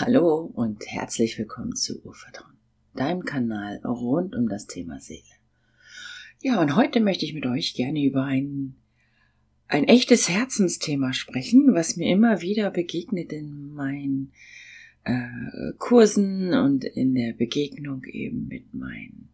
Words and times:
Hallo 0.00 0.50
und 0.54 0.86
herzlich 0.86 1.36
willkommen 1.36 1.76
zu 1.76 2.02
Urvertrauen, 2.02 2.56
deinem 2.94 3.22
Kanal 3.22 3.82
rund 3.84 4.34
um 4.34 4.48
das 4.48 4.66
Thema 4.66 4.98
Seele. 4.98 5.20
Ja, 6.40 6.58
und 6.62 6.74
heute 6.74 7.00
möchte 7.00 7.26
ich 7.26 7.34
mit 7.34 7.44
euch 7.44 7.74
gerne 7.74 8.02
über 8.02 8.24
ein, 8.24 8.76
ein 9.68 9.84
echtes 9.84 10.30
Herzensthema 10.30 11.12
sprechen, 11.12 11.74
was 11.74 11.96
mir 11.96 12.10
immer 12.10 12.40
wieder 12.40 12.70
begegnet 12.70 13.30
in 13.30 13.74
meinen 13.74 14.32
äh, 15.04 15.74
Kursen 15.76 16.54
und 16.54 16.84
in 16.84 17.14
der 17.14 17.34
Begegnung 17.34 18.04
eben 18.04 18.48
mit 18.48 18.72
meinen 18.72 19.28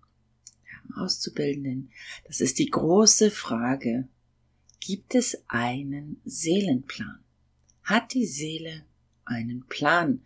ja, 0.64 1.00
Auszubildenden. 1.00 1.92
Das 2.24 2.40
ist 2.40 2.58
die 2.58 2.70
große 2.70 3.30
Frage, 3.30 4.08
gibt 4.80 5.14
es 5.14 5.44
einen 5.46 6.20
Seelenplan? 6.24 7.20
Hat 7.84 8.14
die 8.14 8.26
Seele 8.26 8.82
einen 9.26 9.66
Plan, 9.68 10.22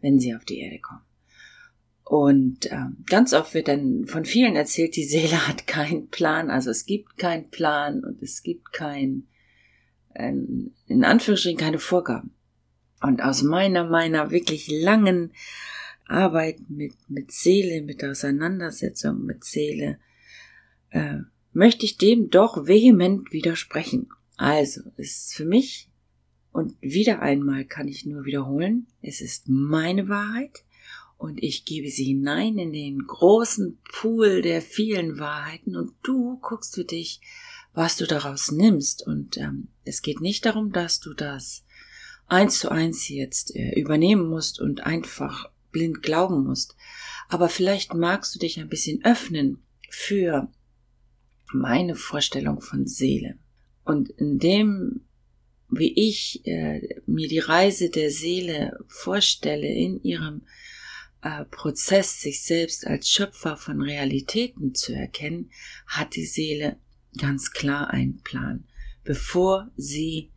wenn 0.00 0.18
sie 0.18 0.34
auf 0.34 0.44
die 0.44 0.60
Erde 0.60 0.78
kommen. 0.80 1.02
Und 2.04 2.70
ähm, 2.70 2.98
ganz 3.06 3.32
oft 3.32 3.54
wird 3.54 3.68
dann 3.68 4.06
von 4.06 4.26
vielen 4.26 4.56
erzählt, 4.56 4.94
die 4.94 5.04
Seele 5.04 5.48
hat 5.48 5.66
keinen 5.66 6.08
Plan, 6.08 6.50
also 6.50 6.70
es 6.70 6.84
gibt 6.84 7.16
keinen 7.16 7.50
Plan 7.50 8.04
und 8.04 8.22
es 8.22 8.42
gibt 8.42 8.72
kein, 8.72 9.26
äh, 10.12 10.32
in 10.86 11.04
Anführungsstrichen 11.04 11.58
keine 11.58 11.78
Vorgaben. 11.78 12.34
Und 13.00 13.22
aus 13.22 13.42
meiner, 13.42 13.88
meiner 13.88 14.30
wirklich 14.30 14.68
langen 14.70 15.32
Arbeit 16.06 16.58
mit, 16.68 16.92
mit 17.08 17.32
Seele, 17.32 17.82
mit 17.82 18.02
der 18.02 18.10
Auseinandersetzung 18.10 19.24
mit 19.24 19.44
Seele, 19.44 19.98
äh, 20.90 21.18
möchte 21.52 21.86
ich 21.86 21.96
dem 21.96 22.28
doch 22.28 22.66
vehement 22.66 23.32
widersprechen. 23.32 24.08
Also, 24.36 24.82
ist 24.96 25.34
für 25.34 25.44
mich 25.44 25.90
und 26.54 26.76
wieder 26.80 27.20
einmal 27.20 27.64
kann 27.64 27.88
ich 27.88 28.06
nur 28.06 28.26
wiederholen, 28.26 28.86
es 29.02 29.20
ist 29.20 29.48
meine 29.48 30.08
Wahrheit 30.08 30.62
und 31.18 31.42
ich 31.42 31.64
gebe 31.64 31.90
sie 31.90 32.04
hinein 32.04 32.58
in 32.58 32.72
den 32.72 33.00
großen 33.00 33.76
Pool 33.92 34.40
der 34.40 34.62
vielen 34.62 35.18
Wahrheiten 35.18 35.74
und 35.74 35.94
du 36.04 36.38
guckst 36.40 36.76
für 36.76 36.84
dich, 36.84 37.20
was 37.72 37.96
du 37.96 38.06
daraus 38.06 38.52
nimmst. 38.52 39.04
Und 39.04 39.36
ähm, 39.36 39.66
es 39.82 40.00
geht 40.00 40.20
nicht 40.20 40.46
darum, 40.46 40.70
dass 40.70 41.00
du 41.00 41.12
das 41.12 41.64
eins 42.28 42.60
zu 42.60 42.70
eins 42.70 43.08
jetzt 43.08 43.56
äh, 43.56 43.72
übernehmen 43.72 44.28
musst 44.28 44.60
und 44.60 44.86
einfach 44.86 45.50
blind 45.72 46.04
glauben 46.04 46.44
musst. 46.44 46.76
Aber 47.28 47.48
vielleicht 47.48 47.94
magst 47.94 48.32
du 48.32 48.38
dich 48.38 48.60
ein 48.60 48.68
bisschen 48.68 49.04
öffnen 49.04 49.60
für 49.90 50.52
meine 51.52 51.96
Vorstellung 51.96 52.60
von 52.60 52.86
Seele. 52.86 53.38
Und 53.84 54.08
in 54.10 54.38
dem 54.38 55.03
wie 55.78 55.92
ich 55.94 56.46
äh, 56.46 57.00
mir 57.06 57.28
die 57.28 57.38
Reise 57.38 57.90
der 57.90 58.10
Seele 58.10 58.78
vorstelle 58.88 59.68
in 59.68 60.02
ihrem 60.02 60.42
äh, 61.22 61.44
Prozess, 61.46 62.20
sich 62.20 62.42
selbst 62.42 62.86
als 62.86 63.08
Schöpfer 63.08 63.56
von 63.56 63.80
Realitäten 63.80 64.74
zu 64.74 64.94
erkennen, 64.94 65.50
hat 65.86 66.16
die 66.16 66.26
Seele 66.26 66.76
ganz 67.18 67.50
klar 67.52 67.90
einen 67.90 68.20
Plan, 68.22 68.64
bevor 69.04 69.70
sie 69.76 70.30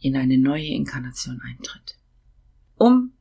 in 0.00 0.16
eine 0.16 0.38
neue 0.38 0.66
Inkarnation 0.66 1.40
eintritt. 1.42 1.96
Um 2.76 3.12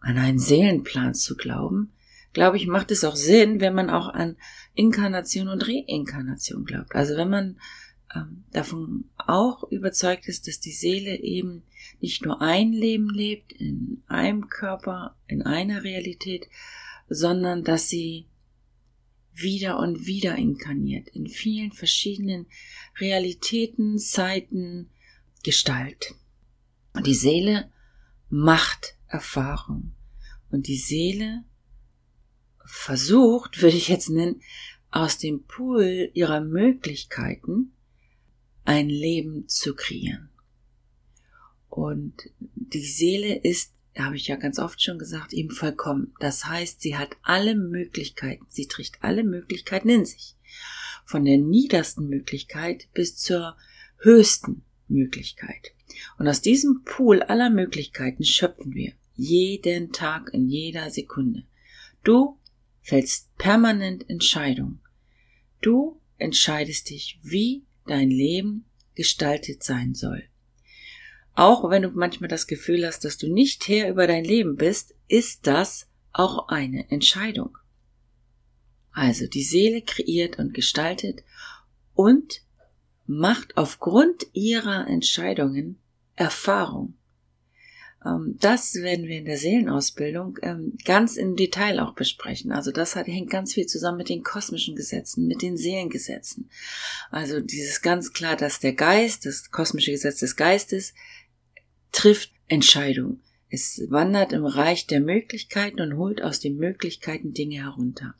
an 0.00 0.18
einen 0.18 0.38
Seelenplan 0.38 1.14
zu 1.14 1.36
glauben, 1.36 1.92
glaube 2.32 2.56
ich, 2.56 2.66
macht 2.66 2.90
es 2.90 3.04
auch 3.04 3.16
Sinn, 3.16 3.60
wenn 3.60 3.74
man 3.74 3.90
auch 3.90 4.08
an 4.08 4.36
Inkarnation 4.74 5.48
und 5.48 5.66
Reinkarnation 5.68 6.64
glaubt. 6.64 6.94
Also 6.94 7.16
wenn 7.16 7.28
man 7.28 7.58
davon 8.50 9.04
auch 9.16 9.70
überzeugt 9.70 10.28
ist, 10.28 10.46
dass 10.46 10.60
die 10.60 10.72
Seele 10.72 11.16
eben 11.20 11.62
nicht 12.00 12.24
nur 12.24 12.40
ein 12.40 12.72
Leben 12.72 13.08
lebt, 13.08 13.52
in 13.52 14.02
einem 14.06 14.48
Körper, 14.48 15.16
in 15.26 15.42
einer 15.42 15.84
Realität, 15.84 16.48
sondern 17.08 17.64
dass 17.64 17.88
sie 17.88 18.26
wieder 19.34 19.78
und 19.78 20.06
wieder 20.06 20.36
inkarniert, 20.36 21.08
in 21.08 21.26
vielen 21.26 21.72
verschiedenen 21.72 22.46
Realitäten, 22.98 23.98
Zeiten, 23.98 24.90
Gestalt. 25.42 26.14
Und 26.92 27.06
die 27.06 27.14
Seele 27.14 27.70
macht 28.28 28.96
Erfahrung. 29.08 29.94
Und 30.50 30.66
die 30.66 30.76
Seele 30.76 31.44
versucht, 32.64 33.62
würde 33.62 33.76
ich 33.76 33.88
jetzt 33.88 34.10
nennen, 34.10 34.42
aus 34.90 35.16
dem 35.16 35.44
Pool 35.44 36.10
ihrer 36.12 36.42
Möglichkeiten 36.42 37.72
ein 38.64 38.88
Leben 38.88 39.48
zu 39.48 39.74
kreieren. 39.74 40.30
Und 41.68 42.30
die 42.54 42.84
Seele 42.84 43.34
ist, 43.36 43.72
habe 43.96 44.16
ich 44.16 44.28
ja 44.28 44.36
ganz 44.36 44.58
oft 44.58 44.82
schon 44.82 44.98
gesagt, 44.98 45.32
eben 45.32 45.50
vollkommen. 45.50 46.14
Das 46.20 46.44
heißt, 46.44 46.80
sie 46.80 46.96
hat 46.96 47.16
alle 47.22 47.54
Möglichkeiten, 47.54 48.46
sie 48.48 48.66
trägt 48.66 49.02
alle 49.02 49.24
Möglichkeiten 49.24 49.88
in 49.88 50.04
sich. 50.04 50.36
Von 51.04 51.24
der 51.24 51.38
niedersten 51.38 52.08
Möglichkeit 52.08 52.88
bis 52.92 53.16
zur 53.16 53.56
höchsten 53.98 54.64
Möglichkeit. 54.88 55.72
Und 56.18 56.28
aus 56.28 56.40
diesem 56.40 56.82
Pool 56.84 57.22
aller 57.22 57.50
Möglichkeiten 57.50 58.24
schöpfen 58.24 58.74
wir 58.74 58.92
jeden 59.14 59.92
Tag 59.92 60.30
in 60.32 60.48
jeder 60.48 60.90
Sekunde. 60.90 61.44
Du 62.04 62.38
fällst 62.80 63.36
permanent 63.36 64.08
Entscheidungen. 64.08 64.80
Du 65.60 66.00
entscheidest 66.18 66.90
dich, 66.90 67.18
wie 67.22 67.64
dein 67.86 68.10
Leben 68.10 68.64
gestaltet 68.94 69.62
sein 69.62 69.94
soll. 69.94 70.24
Auch 71.34 71.68
wenn 71.70 71.82
du 71.82 71.88
manchmal 71.90 72.28
das 72.28 72.46
Gefühl 72.46 72.86
hast, 72.86 73.04
dass 73.04 73.16
du 73.16 73.32
nicht 73.32 73.66
Herr 73.68 73.88
über 73.88 74.06
dein 74.06 74.24
Leben 74.24 74.56
bist, 74.56 74.94
ist 75.08 75.46
das 75.46 75.88
auch 76.12 76.48
eine 76.48 76.90
Entscheidung. 76.90 77.56
Also 78.92 79.26
die 79.26 79.42
Seele 79.42 79.80
kreiert 79.80 80.38
und 80.38 80.52
gestaltet 80.52 81.24
und 81.94 82.42
macht 83.06 83.56
aufgrund 83.56 84.26
ihrer 84.34 84.86
Entscheidungen 84.86 85.78
Erfahrung. 86.14 86.94
Ähm, 88.04 88.36
das 88.40 88.74
werden 88.74 89.06
wir 89.06 89.18
in 89.18 89.24
der 89.24 89.38
Seelenausbildung 89.38 90.38
ähm, 90.42 90.76
ganz 90.84 91.16
im 91.16 91.36
Detail 91.36 91.80
auch 91.80 91.94
besprechen. 91.94 92.52
Also 92.52 92.72
das 92.72 92.94
hängt 92.96 93.30
ganz 93.30 93.54
viel 93.54 93.66
zusammen 93.66 93.98
mit 93.98 94.08
den 94.08 94.22
kosmischen 94.22 94.76
Gesetzen, 94.76 95.26
mit 95.26 95.42
den 95.42 95.56
Seelengesetzen. 95.56 96.50
Also 97.10 97.40
dieses 97.40 97.82
ganz 97.82 98.12
klar, 98.12 98.36
dass 98.36 98.60
der 98.60 98.74
Geist, 98.74 99.26
das 99.26 99.50
kosmische 99.50 99.92
Gesetz 99.92 100.18
des 100.18 100.36
Geistes, 100.36 100.94
trifft 101.92 102.32
Entscheidung. 102.48 103.20
Es 103.48 103.82
wandert 103.88 104.32
im 104.32 104.46
Reich 104.46 104.86
der 104.86 105.00
Möglichkeiten 105.00 105.80
und 105.80 105.96
holt 105.98 106.22
aus 106.22 106.40
den 106.40 106.56
Möglichkeiten 106.56 107.32
Dinge 107.32 107.62
herunter. 107.62 108.14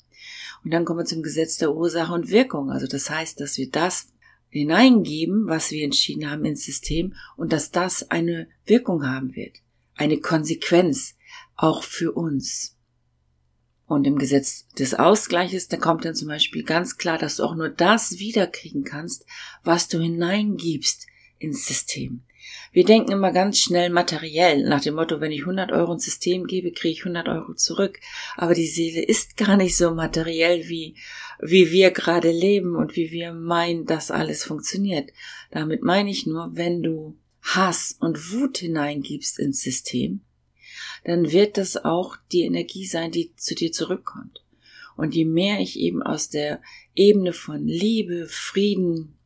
Und 0.62 0.72
dann 0.72 0.84
kommen 0.84 1.00
wir 1.00 1.04
zum 1.06 1.22
Gesetz 1.22 1.56
der 1.56 1.74
Ursache 1.74 2.12
und 2.12 2.30
Wirkung. 2.30 2.70
Also 2.70 2.86
das 2.86 3.10
heißt, 3.10 3.40
dass 3.40 3.56
wir 3.56 3.70
das 3.70 4.08
hineingeben, 4.50 5.46
was 5.46 5.70
wir 5.70 5.82
entschieden 5.82 6.30
haben 6.30 6.44
ins 6.44 6.64
System 6.64 7.14
und 7.36 7.52
dass 7.54 7.70
das 7.70 8.10
eine 8.10 8.46
Wirkung 8.66 9.06
haben 9.06 9.34
wird 9.34 9.62
eine 9.96 10.18
Konsequenz 10.18 11.16
auch 11.56 11.82
für 11.82 12.12
uns. 12.12 12.76
Und 13.86 14.06
im 14.06 14.18
Gesetz 14.18 14.68
des 14.78 14.94
Ausgleiches, 14.94 15.68
da 15.68 15.76
kommt 15.76 16.04
dann 16.04 16.14
zum 16.14 16.28
Beispiel 16.28 16.62
ganz 16.62 16.96
klar, 16.96 17.18
dass 17.18 17.36
du 17.36 17.44
auch 17.44 17.54
nur 17.54 17.68
das 17.68 18.18
wiederkriegen 18.18 18.84
kannst, 18.84 19.26
was 19.64 19.88
du 19.88 20.00
hineingibst 20.00 21.06
ins 21.38 21.66
System. 21.66 22.22
Wir 22.72 22.84
denken 22.84 23.12
immer 23.12 23.32
ganz 23.32 23.58
schnell 23.58 23.90
materiell, 23.90 24.66
nach 24.66 24.80
dem 24.80 24.94
Motto, 24.94 25.20
wenn 25.20 25.30
ich 25.30 25.40
100 25.40 25.72
Euro 25.72 25.92
ins 25.92 26.04
System 26.04 26.46
gebe, 26.46 26.72
kriege 26.72 26.92
ich 26.92 27.00
100 27.00 27.28
Euro 27.28 27.54
zurück. 27.54 28.00
Aber 28.36 28.54
die 28.54 28.66
Seele 28.66 29.02
ist 29.02 29.36
gar 29.36 29.56
nicht 29.56 29.76
so 29.76 29.92
materiell, 29.94 30.68
wie, 30.68 30.96
wie 31.40 31.70
wir 31.70 31.90
gerade 31.90 32.30
leben 32.30 32.76
und 32.76 32.96
wie 32.96 33.10
wir 33.10 33.32
meinen, 33.32 33.84
dass 33.84 34.10
alles 34.10 34.44
funktioniert. 34.44 35.10
Damit 35.50 35.82
meine 35.82 36.10
ich 36.10 36.26
nur, 36.26 36.50
wenn 36.54 36.82
du 36.82 37.16
Hass 37.42 37.96
und 38.00 38.32
Wut 38.32 38.58
hineingibst 38.58 39.38
ins 39.38 39.60
System, 39.60 40.22
dann 41.04 41.32
wird 41.32 41.58
das 41.58 41.76
auch 41.76 42.16
die 42.30 42.42
Energie 42.42 42.86
sein, 42.86 43.10
die 43.10 43.34
zu 43.36 43.54
dir 43.54 43.72
zurückkommt. 43.72 44.44
Und 44.96 45.14
je 45.14 45.24
mehr 45.24 45.60
ich 45.60 45.78
eben 45.78 46.02
aus 46.02 46.28
der 46.28 46.62
Ebene 46.94 47.32
von 47.32 47.66
Liebe, 47.66 48.26
Frieden, 48.28 49.18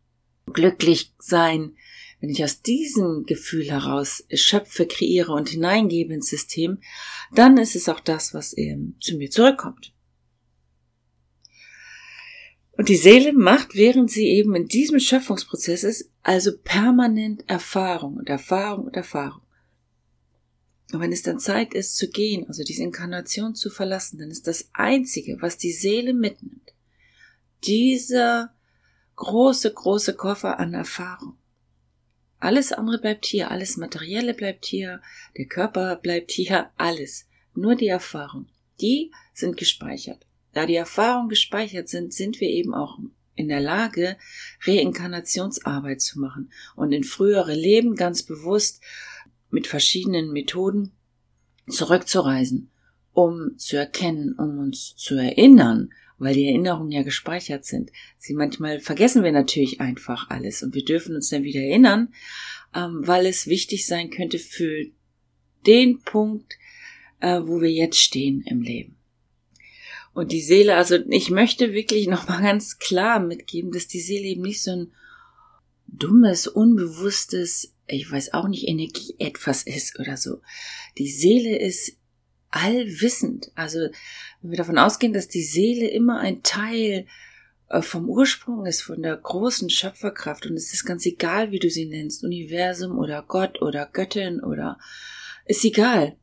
glücklich 0.53 1.13
sein, 1.19 1.77
wenn 2.21 2.31
ich 2.31 2.43
aus 2.43 2.63
diesem 2.63 3.25
Gefühl 3.27 3.71
heraus 3.71 4.25
schöpfe, 4.33 4.87
kreiere 4.87 5.33
und 5.33 5.51
hineingebe 5.51 6.15
ins 6.15 6.29
System, 6.29 6.79
dann 7.35 7.59
ist 7.59 7.77
es 7.77 7.89
auch 7.89 8.01
das, 8.01 8.33
was 8.33 8.53
eben 8.55 8.97
zu 9.01 9.17
mir 9.17 9.31
zurückkommt. 9.31 9.93
Und 12.77 12.89
die 12.89 12.97
Seele 12.97 13.33
macht, 13.33 13.75
während 13.75 14.11
sie 14.11 14.27
eben 14.27 14.55
in 14.55 14.69
diesem 14.69 15.01
Schöpfungsprozess 15.01 15.83
ist, 15.83 16.11
also 16.23 16.53
permanent 16.59 17.49
Erfahrung 17.49 18.17
und 18.17 18.29
Erfahrung 18.29 18.87
und 18.87 18.97
Erfahrung. 18.97 19.41
Und 20.93 21.01
wenn 21.01 21.13
es 21.13 21.23
dann 21.23 21.41
Zeit 21.41 21.75
ist 21.75 21.97
zu 21.97 22.09
gehen, 22.09 22.47
also 22.47 22.63
diese 22.63 22.83
Inkarnation 22.83 23.55
zu 23.55 23.71
verlassen, 23.71 24.19
dann 24.19 24.31
ist 24.31 24.47
das 24.47 24.69
Einzige, 24.73 25.39
was 25.41 25.57
die 25.57 25.73
Seele 25.73 26.13
mitnimmt, 26.13 26.75
dieser 27.65 28.55
große, 29.17 29.73
große 29.73 30.15
Koffer 30.15 30.61
an 30.61 30.75
Erfahrung. 30.75 31.37
Alles 32.39 32.73
andere 32.73 33.01
bleibt 33.01 33.25
hier, 33.25 33.51
alles 33.51 33.79
Materielle 33.79 34.35
bleibt 34.35 34.67
hier, 34.67 35.01
der 35.37 35.47
Körper 35.47 35.97
bleibt 35.97 36.31
hier, 36.31 36.71
alles. 36.77 37.27
nur 37.55 37.75
die 37.75 37.89
Erfahrung. 37.89 38.49
Die 38.83 39.11
sind 39.33 39.57
gespeichert. 39.57 40.27
Da 40.57 40.65
die 40.65 40.77
Erfahrungen 40.77 41.29
gespeichert 41.29 41.91
sind, 41.91 42.15
sind 42.15 42.41
wir 42.41 42.49
eben 42.49 42.73
auch 42.73 42.99
in 43.35 43.49
der 43.49 43.61
Lage, 43.61 44.17
Reinkarnationsarbeit 44.65 46.01
zu 46.01 46.19
machen 46.19 46.51
und 46.77 46.93
in 46.93 47.05
frühere 47.05 47.55
Leben 47.55 47.95
ganz 47.95 48.23
bewusst 48.23 48.83
mit 49.51 49.67
verschiedenen 49.67 50.33
Methoden 50.33 50.93
zurückzureisen, 51.69 52.71
um 53.13 53.59
zu 53.59 53.77
erkennen, 53.77 54.33
um 54.39 54.59
uns 54.59 54.97
zu 54.97 55.17
erinnern, 55.17 55.91
weil 56.17 56.33
die 56.33 56.47
Erinnerungen 56.47 56.91
ja 56.91 57.03
gespeichert 57.03 57.67
sind. 57.67 57.91
Sie 58.17 58.33
manchmal 58.33 58.81
vergessen 58.81 59.25
wir 59.25 59.33
natürlich 59.33 59.83
einfach 59.83 60.31
alles 60.31 60.63
und 60.63 60.75
wir 60.75 60.87
dürfen 60.87 61.17
uns 61.17 61.29
dann 61.29 61.43
wieder 61.43 61.61
erinnern, 61.61 62.15
ähm, 62.75 63.03
weil 63.03 63.27
es 63.27 63.47
wichtig 63.47 63.87
sein 63.87 64.09
könnte 64.09 64.39
für 64.39 64.87
den 65.67 66.01
Punkt, 66.01 66.57
äh, 67.21 67.43
wo 67.45 67.61
wir 67.61 67.71
jetzt 67.71 68.01
stehen 68.01 68.41
im 68.47 68.63
Leben. 68.63 68.97
Und 70.17 70.33
die 70.33 70.41
Seele, 70.41 70.77
also 70.77 70.97
ich 71.11 71.29
möchte 71.29 71.75
wirklich 71.75 72.09
nochmal 72.09 72.41
ganz 72.41 72.79
klar 72.79 73.21
mitgeben, 73.21 73.71
dass 73.71 73.87
die 73.87 74.01
Seele 74.01 74.25
eben 74.25 74.41
nicht 74.41 74.63
so 74.63 74.71
ein 74.71 74.93
dummes, 75.89 76.47
unbewusstes, 76.47 77.75
ich 77.87 78.11
weiß 78.11 78.33
auch 78.33 78.49
nicht, 78.49 78.67
Energie 78.67 79.15
etwas 79.19 79.63
ist 79.63 80.01
oder 80.01 80.17
so. 80.17 80.41
Die 80.97 81.11
Seele 81.11 81.59
ist 81.59 81.99
allwissend. 82.51 83.53
Also 83.57 83.91
wenn 84.41 84.53
wir 84.53 84.57
davon 84.57 84.79
ausgehen, 84.79 85.13
dass 85.13 85.29
die 85.29 85.43
Seele 85.43 85.87
immer 85.91 86.19
ein 86.19 86.43
Teil 86.43 87.07
äh, 87.69 87.83
vom 87.83 88.09
Ursprung 88.09 88.65
ist, 88.65 88.81
von 88.81 89.03
der 89.03 89.19
großen 89.19 89.69
Schöpferkraft 89.69 90.47
und 90.47 90.55
es 90.55 90.73
ist 90.73 90.87
ganz 90.87 91.05
egal, 91.05 91.51
wie 91.51 91.59
du 91.59 91.69
sie 91.69 91.85
nennst, 91.85 92.25
Universum 92.25 92.99
oder 92.99 93.23
Gott 93.23 93.61
oder 93.61 93.85
Göttin 93.85 94.41
oder 94.41 94.79
ist 95.45 95.63
egal. 95.63 96.17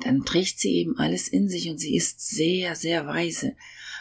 Dann 0.00 0.24
trägt 0.24 0.60
sie 0.60 0.74
eben 0.76 0.98
alles 0.98 1.28
in 1.28 1.48
sich 1.48 1.68
und 1.70 1.78
sie 1.78 1.96
ist 1.96 2.20
sehr, 2.20 2.76
sehr 2.76 3.06
weise. 3.06 3.56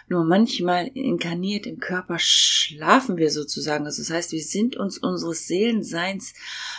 Nur 0.07 0.23
manchmal 0.23 0.87
inkarniert 0.93 1.65
im 1.65 1.79
Körper 1.79 2.17
schlafen 2.19 3.17
wir 3.17 3.31
sozusagen. 3.31 3.85
Also 3.85 4.03
das 4.03 4.11
heißt, 4.11 4.31
wir 4.33 4.43
sind 4.43 4.75
uns 4.75 4.97
unseres 4.97 5.47
Seelenseins 5.47 6.33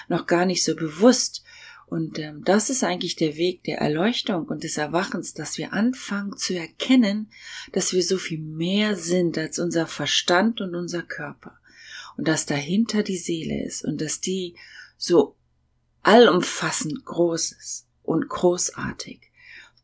noch 0.08 0.26
gar 0.26 0.44
nicht 0.44 0.62
so 0.62 0.76
bewusst. 0.76 1.42
Und 1.86 2.18
ähm, 2.18 2.42
das 2.44 2.68
ist 2.68 2.84
eigentlich 2.84 3.16
der 3.16 3.36
Weg 3.36 3.64
der 3.64 3.78
Erleuchtung 3.78 4.46
und 4.46 4.64
des 4.64 4.76
Erwachens, 4.76 5.34
dass 5.34 5.56
wir 5.56 5.72
anfangen 5.72 6.36
zu 6.36 6.54
erkennen, 6.54 7.30
dass 7.72 7.92
wir 7.92 8.02
so 8.02 8.18
viel 8.18 8.40
mehr 8.40 8.96
sind 8.96 9.38
als 9.38 9.58
unser 9.58 9.86
Verstand 9.86 10.60
und 10.60 10.74
unser 10.74 11.02
Körper. 11.02 11.58
Und 12.16 12.28
dass 12.28 12.46
dahinter 12.46 13.02
die 13.02 13.18
Seele 13.18 13.64
ist 13.64 13.84
und 13.84 14.00
dass 14.00 14.20
die 14.20 14.56
so 14.96 15.36
allumfassend 16.02 17.04
groß 17.04 17.52
ist 17.52 17.85
und 18.06 18.28
großartig 18.28 19.20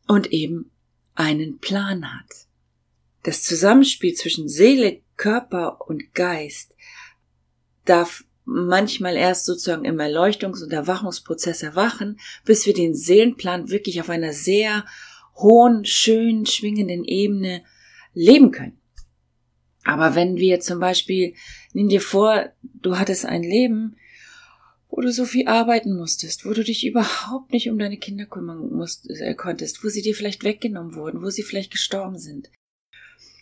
und 0.07 0.31
eben 0.31 0.71
einen 1.15 1.59
Plan 1.59 2.13
hat. 2.13 2.47
Das 3.23 3.43
Zusammenspiel 3.43 4.13
zwischen 4.15 4.49
Seele, 4.49 5.01
Körper 5.15 5.87
und 5.87 6.13
Geist 6.13 6.75
darf 7.85 8.23
manchmal 8.45 9.15
erst 9.15 9.45
sozusagen 9.45 9.85
im 9.85 9.99
Erleuchtungs- 9.99 10.63
und 10.63 10.73
Erwachungsprozess 10.73 11.63
erwachen, 11.63 12.19
bis 12.45 12.65
wir 12.65 12.73
den 12.73 12.93
Seelenplan 12.93 13.69
wirklich 13.69 14.01
auf 14.01 14.09
einer 14.09 14.33
sehr 14.33 14.85
hohen, 15.35 15.85
schön 15.85 16.45
schwingenden 16.45 17.05
Ebene 17.05 17.63
leben 18.13 18.51
können. 18.51 18.79
Aber 19.85 20.15
wenn 20.15 20.37
wir 20.37 20.59
zum 20.59 20.79
Beispiel, 20.79 21.35
nimm 21.73 21.89
dir 21.89 22.01
vor, 22.01 22.49
du 22.61 22.97
hattest 22.97 23.25
ein 23.25 23.43
Leben, 23.43 23.97
wo 24.95 25.01
du 25.01 25.11
so 25.11 25.25
viel 25.25 25.47
arbeiten 25.47 25.97
musstest, 25.97 26.45
wo 26.45 26.53
du 26.53 26.63
dich 26.63 26.85
überhaupt 26.85 27.51
nicht 27.51 27.67
um 27.67 27.79
deine 27.79 27.97
Kinder 27.97 28.27
kümmern 28.27 28.69
musst, 28.71 29.09
äh, 29.09 29.33
konntest, 29.33 29.83
wo 29.83 29.89
sie 29.89 30.03
dir 30.03 30.13
vielleicht 30.13 30.43
weggenommen 30.43 30.93
wurden, 30.93 31.23
wo 31.23 31.31
sie 31.31 31.41
vielleicht 31.41 31.71
gestorben 31.71 32.19
sind. 32.19 32.51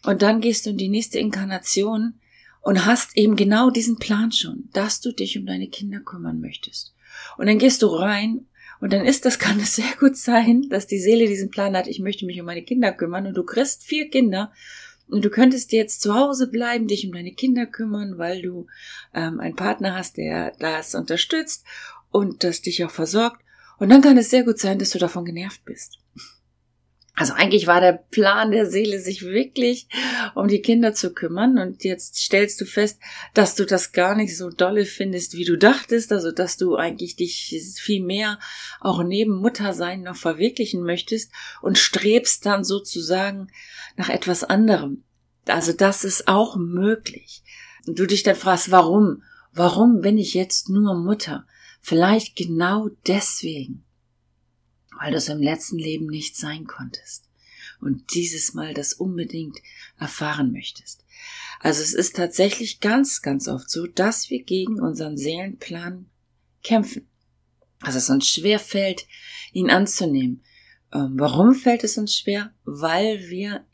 Und 0.06 0.22
dann 0.22 0.40
gehst 0.40 0.66
du 0.66 0.70
in 0.70 0.78
die 0.78 0.88
nächste 0.88 1.20
Inkarnation 1.20 2.14
und 2.62 2.86
hast 2.86 3.18
eben 3.18 3.36
genau 3.36 3.70
diesen 3.70 3.98
Plan 3.98 4.32
schon, 4.32 4.70
dass 4.72 5.02
du 5.02 5.12
dich 5.12 5.38
um 5.38 5.46
deine 5.46 5.68
Kinder 5.68 6.00
kümmern 6.00 6.40
möchtest. 6.40 6.96
Und 7.38 7.48
dann 7.48 7.60
gehst 7.60 7.82
du 7.82 7.88
rein 7.88 8.48
und 8.80 8.94
dann 8.94 9.06
ist 9.06 9.26
das, 9.26 9.38
kann 9.40 9.60
es 9.60 9.76
sehr 9.76 9.94
gut 10.00 10.16
sein, 10.16 10.70
dass 10.70 10.88
die 10.88 11.00
Seele 11.00 11.28
diesen 11.28 11.52
Plan 11.52 11.76
hat, 11.76 11.88
ich 11.88 12.00
möchte 12.00 12.26
mich 12.26 12.40
um 12.40 12.46
meine 12.46 12.64
Kinder 12.64 12.94
kümmern 12.94 13.28
und 13.28 13.36
du 13.36 13.44
kriegst 13.44 13.84
vier 13.84 14.10
Kinder 14.10 14.54
und 15.12 15.26
du 15.26 15.30
könntest 15.30 15.72
jetzt 15.72 16.02
zu 16.02 16.16
Hause 16.16 16.48
bleiben, 16.48 16.88
dich 16.88 17.06
um 17.06 17.14
deine 17.14 17.34
Kinder 17.34 17.66
kümmern, 17.66 18.18
weil 18.18 18.42
du 18.42 18.68
ähm, 19.14 19.40
einen 19.40 19.56
Partner 19.56 19.96
hast, 19.96 20.18
der 20.18 20.52
das 20.60 20.96
unterstützt 20.96 21.66
und 22.12 22.44
das 22.44 22.62
dich 22.62 22.84
auch 22.86 22.92
versorgt. 22.92 23.42
Und 23.78 23.90
dann 23.90 24.02
kann 24.02 24.18
es 24.18 24.30
sehr 24.30 24.44
gut 24.44 24.60
sein, 24.60 24.80
dass 24.80 24.92
du 24.92 25.00
davon 25.00 25.26
genervt 25.26 25.66
bist. 25.66 26.01
Also 27.14 27.34
eigentlich 27.34 27.68
war 27.68 27.82
der 27.82 27.92
Plan 27.94 28.52
der 28.52 28.66
Seele, 28.66 29.00
sich 29.00 29.24
wirklich 29.24 29.88
um 30.34 30.48
die 30.48 30.62
Kinder 30.62 30.94
zu 30.94 31.14
kümmern. 31.14 31.58
Und 31.58 31.84
jetzt 31.84 32.16
stellst 32.16 32.60
du 32.62 32.66
fest, 32.66 33.00
dass 33.34 33.56
du 33.56 33.66
das 33.66 33.92
gar 33.92 34.16
nicht 34.16 34.38
so 34.38 34.50
dolle 34.50 34.86
findest, 34.86 35.34
wie 35.36 35.44
du 35.44 35.58
dachtest. 35.58 36.12
Also, 36.12 36.32
dass 36.32 36.58
du 36.58 36.78
eigentlich 36.78 37.18
dich 37.18 37.54
viel 37.80 38.04
mehr 38.04 38.40
auch 38.80 39.04
neben 39.04 39.36
Muttersein 39.36 40.04
noch 40.04 40.16
verwirklichen 40.16 40.84
möchtest 40.84 41.32
und 41.62 41.78
strebst 41.78 42.46
dann 42.46 42.64
sozusagen 42.64 43.48
nach 43.98 44.10
etwas 44.10 44.44
anderem. 44.44 45.04
Also, 45.48 45.74
das 45.74 46.06
ist 46.06 46.28
auch 46.28 46.56
möglich. 46.56 47.44
Und 47.86 48.00
du 48.00 48.06
dich 48.06 48.24
dann 48.24 48.36
fragst, 48.36 48.72
warum? 48.72 49.24
Warum 49.54 50.00
bin 50.00 50.18
ich 50.18 50.34
jetzt 50.34 50.70
nur 50.70 50.96
Mutter? 50.96 51.46
Vielleicht 51.82 52.38
genau 52.38 52.90
deswegen 53.06 53.84
weil 54.98 55.12
du 55.12 55.18
es 55.18 55.30
im 55.30 55.42
letzten 55.42 55.78
Leben 55.78 56.08
nicht 56.08 56.36
sein 56.36 56.66
konntest 56.66 57.26
und 57.80 58.14
dieses 58.14 58.54
Mal 58.54 58.74
das 58.74 58.94
unbedingt 58.94 59.58
erfahren 60.00 60.52
möchtest. 60.52 61.04
Also 61.60 61.82
es 61.82 61.94
ist 61.94 62.16
tatsächlich 62.16 62.80
ganz, 62.80 63.22
ganz 63.22 63.48
oft 63.48 63.70
so, 63.70 63.86
dass 63.86 64.30
wir 64.30 64.44
gegen 64.44 64.80
unseren 64.80 65.18
Seelenplan 65.18 66.08
kämpfen. 66.64 67.08
Dass 67.82 67.96
es 67.96 68.10
uns 68.10 68.28
schwer 68.28 68.60
fällt, 68.60 69.08
ihn 69.52 69.70
anzunehmen. 69.70 70.44
Ähm, 70.94 71.14
warum 71.18 71.54
fällt 71.54 71.84
es 71.84 71.98
uns 71.98 72.16
schwer? 72.16 72.54
Weil 72.64 73.30
wir 73.30 73.66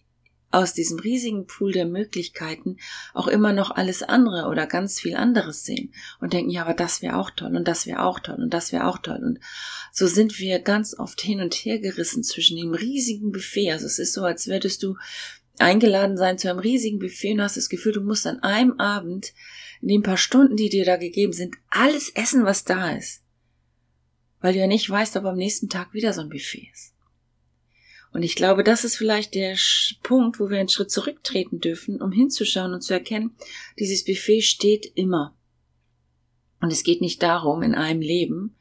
aus 0.49 0.73
diesem 0.73 0.99
riesigen 0.99 1.45
Pool 1.45 1.73
der 1.73 1.85
Möglichkeiten 1.85 2.77
auch 3.13 3.27
immer 3.27 3.51
noch 3.51 3.71
alles 3.71 4.01
andere 4.01 4.47
oder 4.47 4.65
ganz 4.65 4.99
viel 4.99 5.15
anderes 5.15 5.65
sehen 5.65 5.93
und 6.21 6.33
denken, 6.33 6.49
ja, 6.49 6.63
aber 6.63 6.73
das 6.73 7.01
wäre 7.01 7.17
auch 7.17 7.31
toll 7.31 7.55
und 7.55 7.67
das 7.67 7.85
wäre 7.85 8.03
auch 8.03 8.19
toll 8.19 8.37
und 8.39 8.53
das 8.53 8.71
wäre 8.71 8.87
auch 8.87 8.99
toll. 8.99 9.19
Und 9.21 9.39
so 9.91 10.07
sind 10.07 10.39
wir 10.39 10.59
ganz 10.59 10.97
oft 10.97 11.19
hin 11.21 11.41
und 11.41 11.53
her 11.53 11.79
gerissen 11.79 12.23
zwischen 12.23 12.57
dem 12.57 12.73
riesigen 12.73 13.31
Buffet. 13.31 13.71
Also 13.71 13.85
es 13.85 13.99
ist 13.99 14.13
so, 14.13 14.23
als 14.23 14.47
würdest 14.47 14.83
du 14.83 14.95
eingeladen 15.59 16.17
sein 16.17 16.37
zu 16.37 16.49
einem 16.49 16.59
riesigen 16.59 16.99
Buffet 16.99 17.33
und 17.33 17.41
hast 17.41 17.57
das 17.57 17.69
Gefühl, 17.69 17.93
du 17.93 18.01
musst 18.01 18.25
an 18.25 18.39
einem 18.39 18.79
Abend, 18.79 19.33
in 19.81 19.89
den 19.89 20.03
paar 20.03 20.17
Stunden, 20.17 20.55
die 20.55 20.69
dir 20.69 20.85
da 20.85 20.97
gegeben 20.97 21.33
sind, 21.33 21.55
alles 21.69 22.09
essen, 22.09 22.45
was 22.45 22.63
da 22.63 22.91
ist. 22.91 23.21
Weil 24.39 24.53
du 24.53 24.59
ja 24.59 24.67
nicht 24.67 24.89
weißt, 24.89 25.17
ob 25.17 25.25
am 25.25 25.35
nächsten 25.35 25.69
Tag 25.69 25.93
wieder 25.93 26.13
so 26.13 26.21
ein 26.21 26.29
Buffet 26.29 26.69
ist. 26.73 26.93
Und 28.17 28.23
ich 28.23 28.35
glaube, 28.35 28.63
das 28.63 28.83
ist 28.83 28.95
vielleicht 28.95 29.35
der 29.35 29.55
Punkt, 30.01 30.39
wo 30.39 30.49
wir 30.49 30.57
einen 30.57 30.69
Schritt 30.69 30.89
zurücktreten 30.89 31.59
dürfen, 31.59 32.01
um 32.01 32.11
hinzuschauen 32.11 32.73
und 32.73 32.81
zu 32.81 32.93
erkennen, 32.93 33.35
dieses 33.77 34.03
Buffet 34.03 34.41
steht 34.41 34.91
immer. 34.95 35.37
Und 36.59 36.73
es 36.73 36.81
geht 36.81 36.99
nicht 36.99 37.21
darum, 37.21 37.61
in 37.61 37.75
einem 37.75 38.01
Leben 38.01 38.55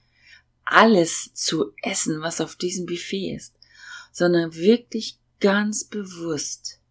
alles 0.67 1.33
zu 1.33 1.73
essen, 1.83 2.21
was 2.21 2.43
auf 2.43 2.57
diesem 2.57 2.85
Buffet 2.85 3.35
ist, 3.35 3.55
sondern 4.13 4.55
wirklich 4.55 5.21
ganz 5.41 5.85
bewusst 5.85 6.83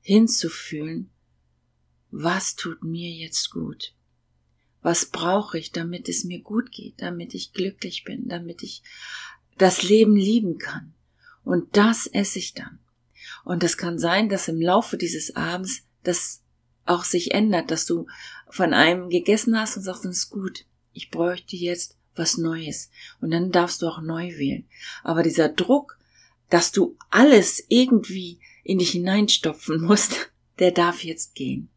hinzufühlen, 0.00 1.10
was 2.10 2.56
tut 2.56 2.82
mir 2.82 3.10
jetzt 3.10 3.50
gut? 3.50 3.92
Was 4.80 5.10
brauche 5.10 5.58
ich, 5.58 5.70
damit 5.70 6.08
es 6.08 6.24
mir 6.24 6.40
gut 6.40 6.72
geht, 6.72 6.94
damit 6.96 7.34
ich 7.34 7.52
glücklich 7.52 8.04
bin, 8.04 8.26
damit 8.26 8.62
ich 8.62 8.82
das 9.58 9.82
Leben 9.82 10.16
lieben 10.16 10.56
kann? 10.56 10.95
Und 11.46 11.76
das 11.76 12.08
esse 12.08 12.40
ich 12.40 12.54
dann. 12.54 12.80
Und 13.44 13.62
es 13.62 13.76
kann 13.76 14.00
sein, 14.00 14.28
dass 14.28 14.48
im 14.48 14.60
Laufe 14.60 14.96
dieses 14.96 15.36
Abends 15.36 15.84
das 16.02 16.42
auch 16.86 17.04
sich 17.04 17.34
ändert, 17.34 17.70
dass 17.70 17.86
du 17.86 18.08
von 18.50 18.74
einem 18.74 19.10
gegessen 19.10 19.56
hast 19.56 19.76
und 19.76 19.84
sagst, 19.84 20.04
das 20.04 20.16
ist 20.16 20.30
gut. 20.30 20.64
Ich 20.92 21.12
bräuchte 21.12 21.54
jetzt 21.54 21.96
was 22.16 22.36
Neues. 22.36 22.90
Und 23.20 23.30
dann 23.30 23.52
darfst 23.52 23.80
du 23.80 23.86
auch 23.86 24.00
neu 24.00 24.36
wählen. 24.36 24.66
Aber 25.04 25.22
dieser 25.22 25.48
Druck, 25.48 26.00
dass 26.50 26.72
du 26.72 26.96
alles 27.10 27.64
irgendwie 27.68 28.40
in 28.64 28.78
dich 28.78 28.90
hineinstopfen 28.90 29.80
musst, 29.80 30.32
der 30.58 30.72
darf 30.72 31.04
jetzt 31.04 31.36
gehen. 31.36 31.68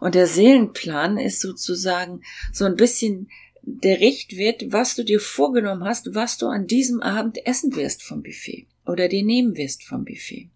Und 0.00 0.14
der 0.14 0.26
Seelenplan 0.26 1.18
ist 1.18 1.42
sozusagen 1.42 2.22
so 2.50 2.64
ein 2.64 2.76
bisschen 2.76 3.30
der 3.60 4.00
Richtwert, 4.00 4.72
was 4.72 4.94
du 4.94 5.04
dir 5.04 5.20
vorgenommen 5.20 5.84
hast, 5.84 6.14
was 6.14 6.38
du 6.38 6.46
an 6.46 6.66
diesem 6.66 7.02
Abend 7.02 7.44
essen 7.46 7.76
wirst 7.76 8.02
vom 8.02 8.22
Buffet 8.22 8.66
oder 8.86 9.08
dir 9.08 9.24
nehmen 9.24 9.56
wirst 9.56 9.84
vom 9.84 10.04
Buffet. 10.04 10.50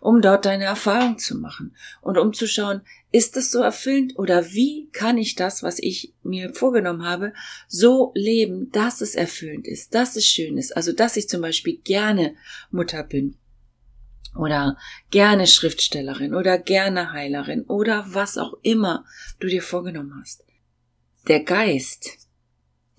um 0.00 0.20
dort 0.22 0.44
deine 0.44 0.64
Erfahrung 0.64 1.18
zu 1.18 1.36
machen 1.36 1.74
und 2.00 2.18
um 2.18 2.32
zu 2.32 2.46
schauen, 2.46 2.82
ist 3.10 3.36
es 3.36 3.50
so 3.50 3.60
erfüllend 3.60 4.18
oder 4.18 4.52
wie 4.52 4.88
kann 4.92 5.18
ich 5.18 5.34
das, 5.34 5.62
was 5.62 5.78
ich 5.78 6.14
mir 6.22 6.54
vorgenommen 6.54 7.04
habe, 7.04 7.32
so 7.66 8.12
leben, 8.14 8.70
dass 8.70 9.00
es 9.00 9.14
erfüllend 9.14 9.66
ist, 9.66 9.94
dass 9.94 10.16
es 10.16 10.26
schön 10.26 10.58
ist, 10.58 10.76
also 10.76 10.92
dass 10.92 11.16
ich 11.16 11.28
zum 11.28 11.40
Beispiel 11.40 11.78
gerne 11.78 12.36
Mutter 12.70 13.02
bin 13.02 13.36
oder 14.36 14.76
gerne 15.10 15.46
Schriftstellerin 15.46 16.34
oder 16.34 16.58
gerne 16.58 17.12
Heilerin 17.12 17.62
oder 17.62 18.06
was 18.08 18.38
auch 18.38 18.54
immer 18.62 19.04
du 19.40 19.48
dir 19.48 19.62
vorgenommen 19.62 20.14
hast. 20.20 20.44
Der 21.26 21.40
Geist, 21.40 22.28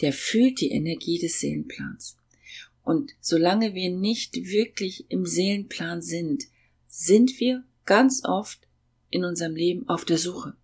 der 0.02 0.14
fühlt 0.14 0.60
die 0.60 0.72
Energie 0.72 1.20
des 1.20 1.40
Seelenplans. 1.40 2.19
Und 2.90 3.12
solange 3.22 3.76
wir 3.76 3.92
nicht 3.92 4.34
wirklich 4.34 5.06
im 5.10 5.24
Seelenplan 5.24 6.02
sind, 6.02 6.46
sind 6.88 7.40
wir 7.40 7.64
ganz 7.86 8.24
oft 8.26 8.62
in 9.12 9.24
unserem 9.24 9.56
Leben 9.56 9.88
auf 9.88 10.06
der 10.06 10.18
Suche. 10.18 10.56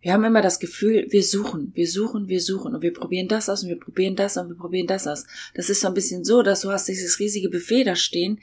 Wir 0.00 0.12
haben 0.12 0.22
immer 0.22 0.42
das 0.42 0.60
Gefühl, 0.60 1.08
wir 1.10 1.24
suchen, 1.24 1.72
wir 1.74 1.90
suchen, 1.90 2.28
wir 2.28 2.40
suchen 2.40 2.76
und 2.76 2.82
wir 2.82 2.92
probieren 2.92 3.26
das 3.26 3.48
aus 3.48 3.64
und 3.64 3.70
wir 3.70 3.80
probieren 3.80 4.14
das 4.14 4.36
und 4.36 4.48
wir 4.48 4.54
probieren 4.54 4.86
das 4.86 5.08
aus. 5.08 5.26
Das 5.54 5.70
ist 5.70 5.80
so 5.80 5.88
ein 5.88 5.94
bisschen 5.94 6.22
so, 6.22 6.44
dass 6.44 6.60
du 6.60 6.70
hast 6.70 6.86
dieses 6.86 7.18
riesige 7.18 7.50
Buffet 7.50 7.82
da 7.82 7.96
stehen 7.96 8.38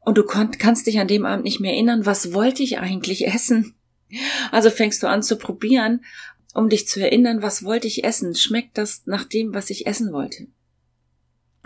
und 0.00 0.16
du 0.16 0.24
kannst 0.24 0.86
dich 0.86 0.98
an 0.98 1.08
dem 1.08 1.26
Abend 1.26 1.44
nicht 1.44 1.60
mehr 1.60 1.74
erinnern, 1.74 2.06
was 2.06 2.32
wollte 2.32 2.62
ich 2.62 2.78
eigentlich 2.78 3.26
essen? 3.26 3.74
Also 4.52 4.70
fängst 4.70 5.02
du 5.02 5.06
an 5.06 5.22
zu 5.22 5.36
probieren, 5.36 6.02
um 6.54 6.70
dich 6.70 6.88
zu 6.88 6.98
erinnern, 6.98 7.42
was 7.42 7.62
wollte 7.62 7.86
ich 7.86 8.04
essen? 8.04 8.34
Schmeckt 8.34 8.78
das 8.78 9.02
nach 9.04 9.24
dem, 9.24 9.52
was 9.52 9.68
ich 9.68 9.86
essen 9.86 10.14
wollte? 10.14 10.46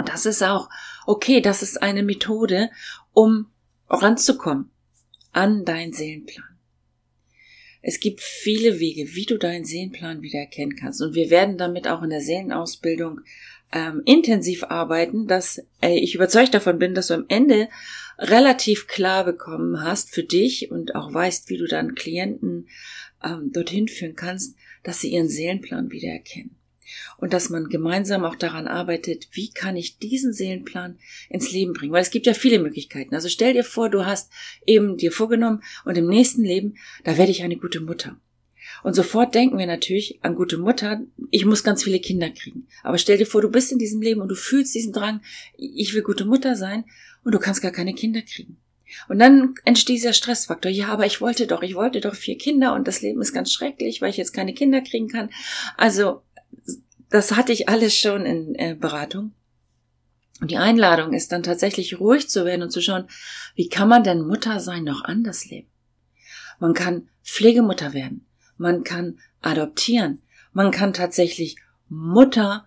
Und 0.00 0.08
das 0.08 0.24
ist 0.24 0.42
auch 0.42 0.70
okay, 1.06 1.42
das 1.42 1.62
ist 1.62 1.82
eine 1.82 2.02
Methode, 2.02 2.70
um 3.12 3.46
ranzukommen 3.88 4.70
an 5.32 5.66
deinen 5.66 5.92
Seelenplan. 5.92 6.58
Es 7.82 8.00
gibt 8.00 8.20
viele 8.22 8.80
Wege, 8.80 9.14
wie 9.14 9.26
du 9.26 9.38
deinen 9.38 9.66
Seelenplan 9.66 10.22
wieder 10.22 10.38
erkennen 10.38 10.74
kannst. 10.74 11.02
Und 11.02 11.14
wir 11.14 11.28
werden 11.28 11.58
damit 11.58 11.86
auch 11.86 12.02
in 12.02 12.08
der 12.08 12.22
Seelenausbildung 12.22 13.20
ähm, 13.72 14.00
intensiv 14.06 14.64
arbeiten, 14.64 15.26
dass 15.26 15.62
äh, 15.82 15.98
ich 15.98 16.14
überzeugt 16.14 16.54
davon 16.54 16.78
bin, 16.78 16.94
dass 16.94 17.08
du 17.08 17.14
am 17.14 17.26
Ende 17.28 17.68
relativ 18.18 18.86
klar 18.86 19.24
bekommen 19.24 19.82
hast 19.82 20.10
für 20.14 20.24
dich 20.24 20.70
und 20.70 20.94
auch 20.94 21.12
weißt, 21.12 21.50
wie 21.50 21.58
du 21.58 21.66
dann 21.66 21.94
Klienten 21.94 22.68
ähm, 23.22 23.50
dorthin 23.52 23.86
führen 23.86 24.16
kannst, 24.16 24.56
dass 24.82 25.00
sie 25.00 25.10
ihren 25.10 25.28
Seelenplan 25.28 25.90
wieder 25.90 26.08
erkennen. 26.08 26.56
Und 27.18 27.32
dass 27.32 27.50
man 27.50 27.68
gemeinsam 27.68 28.24
auch 28.24 28.36
daran 28.36 28.66
arbeitet, 28.66 29.28
wie 29.32 29.50
kann 29.50 29.76
ich 29.76 29.98
diesen 29.98 30.32
Seelenplan 30.32 30.98
ins 31.28 31.52
Leben 31.52 31.72
bringen? 31.72 31.92
Weil 31.92 32.02
es 32.02 32.10
gibt 32.10 32.26
ja 32.26 32.34
viele 32.34 32.58
Möglichkeiten. 32.58 33.14
Also 33.14 33.28
stell 33.28 33.52
dir 33.52 33.64
vor, 33.64 33.90
du 33.90 34.06
hast 34.06 34.32
eben 34.66 34.96
dir 34.96 35.12
vorgenommen 35.12 35.62
und 35.84 35.96
im 35.96 36.08
nächsten 36.08 36.42
Leben, 36.42 36.76
da 37.04 37.18
werde 37.18 37.30
ich 37.32 37.42
eine 37.42 37.56
gute 37.56 37.80
Mutter. 37.80 38.16
Und 38.82 38.94
sofort 38.94 39.34
denken 39.34 39.58
wir 39.58 39.66
natürlich 39.66 40.18
an 40.22 40.34
gute 40.34 40.58
Mutter, 40.58 41.02
ich 41.30 41.44
muss 41.44 41.64
ganz 41.64 41.82
viele 41.84 42.00
Kinder 42.00 42.30
kriegen. 42.30 42.66
Aber 42.82 42.98
stell 42.98 43.18
dir 43.18 43.26
vor, 43.26 43.42
du 43.42 43.50
bist 43.50 43.72
in 43.72 43.78
diesem 43.78 44.00
Leben 44.00 44.20
und 44.20 44.28
du 44.28 44.34
fühlst 44.34 44.74
diesen 44.74 44.92
Drang, 44.92 45.20
ich 45.56 45.94
will 45.94 46.02
gute 46.02 46.24
Mutter 46.24 46.56
sein 46.56 46.84
und 47.24 47.32
du 47.32 47.38
kannst 47.38 47.62
gar 47.62 47.72
keine 47.72 47.94
Kinder 47.94 48.22
kriegen. 48.22 48.56
Und 49.08 49.18
dann 49.18 49.54
entsteht 49.64 49.96
dieser 49.96 50.12
Stressfaktor. 50.12 50.70
Ja, 50.70 50.88
aber 50.88 51.06
ich 51.06 51.20
wollte 51.20 51.46
doch, 51.46 51.62
ich 51.62 51.74
wollte 51.74 52.00
doch 52.00 52.14
vier 52.14 52.36
Kinder 52.36 52.74
und 52.74 52.88
das 52.88 53.02
Leben 53.02 53.20
ist 53.20 53.32
ganz 53.32 53.52
schrecklich, 53.52 54.00
weil 54.00 54.10
ich 54.10 54.16
jetzt 54.16 54.32
keine 54.32 54.52
Kinder 54.52 54.80
kriegen 54.80 55.08
kann. 55.08 55.30
Also, 55.76 56.22
das 57.10 57.32
hatte 57.32 57.52
ich 57.52 57.68
alles 57.68 57.96
schon 57.96 58.24
in 58.24 58.54
äh, 58.54 58.76
Beratung. 58.78 59.32
Und 60.40 60.50
die 60.50 60.56
Einladung 60.56 61.12
ist 61.12 61.32
dann 61.32 61.42
tatsächlich 61.42 62.00
ruhig 62.00 62.28
zu 62.28 62.44
werden 62.44 62.62
und 62.62 62.70
zu 62.70 62.80
schauen, 62.80 63.08
wie 63.54 63.68
kann 63.68 63.88
man 63.88 64.04
denn 64.04 64.26
Mutter 64.26 64.58
sein 64.60 64.84
noch 64.84 65.04
anders 65.04 65.44
leben? 65.46 65.68
Man 66.58 66.72
kann 66.72 67.08
Pflegemutter 67.24 67.92
werden. 67.92 68.26
Man 68.56 68.84
kann 68.84 69.18
adoptieren. 69.42 70.22
Man 70.52 70.70
kann 70.70 70.92
tatsächlich 70.92 71.56
Mutter 71.88 72.64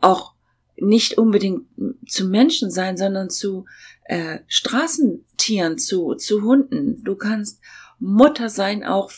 auch 0.00 0.34
nicht 0.76 1.18
unbedingt 1.18 1.66
zu 2.06 2.24
Menschen 2.24 2.70
sein, 2.70 2.96
sondern 2.96 3.30
zu 3.30 3.66
äh, 4.04 4.38
Straßentieren, 4.48 5.78
zu, 5.78 6.14
zu 6.14 6.42
Hunden. 6.42 7.04
Du 7.04 7.16
kannst 7.16 7.60
Mutter 7.98 8.48
sein 8.48 8.84
auch 8.84 9.10